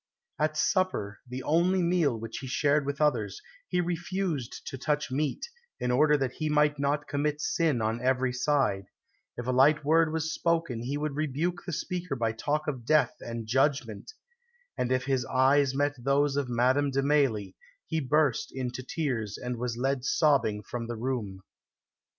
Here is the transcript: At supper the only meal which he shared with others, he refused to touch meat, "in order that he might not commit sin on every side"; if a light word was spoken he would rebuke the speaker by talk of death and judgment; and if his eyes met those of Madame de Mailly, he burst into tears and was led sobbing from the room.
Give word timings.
At 0.39 0.57
supper 0.57 1.19
the 1.27 1.43
only 1.43 1.83
meal 1.83 2.19
which 2.19 2.39
he 2.39 2.47
shared 2.47 2.87
with 2.87 2.99
others, 2.99 3.39
he 3.67 3.79
refused 3.79 4.65
to 4.65 4.75
touch 4.79 5.11
meat, 5.11 5.47
"in 5.79 5.91
order 5.91 6.17
that 6.17 6.31
he 6.31 6.49
might 6.49 6.79
not 6.79 7.07
commit 7.07 7.39
sin 7.39 7.83
on 7.83 8.01
every 8.01 8.33
side"; 8.33 8.85
if 9.37 9.45
a 9.45 9.51
light 9.51 9.85
word 9.85 10.11
was 10.11 10.33
spoken 10.33 10.81
he 10.81 10.97
would 10.97 11.15
rebuke 11.15 11.63
the 11.67 11.71
speaker 11.71 12.15
by 12.15 12.31
talk 12.31 12.67
of 12.67 12.83
death 12.83 13.13
and 13.19 13.45
judgment; 13.45 14.11
and 14.75 14.91
if 14.91 15.03
his 15.05 15.23
eyes 15.27 15.75
met 15.75 15.93
those 16.03 16.35
of 16.35 16.49
Madame 16.49 16.89
de 16.89 17.03
Mailly, 17.03 17.55
he 17.85 17.99
burst 17.99 18.51
into 18.51 18.81
tears 18.81 19.37
and 19.37 19.57
was 19.57 19.77
led 19.77 20.03
sobbing 20.03 20.63
from 20.63 20.87
the 20.87 20.95
room. 20.97 21.43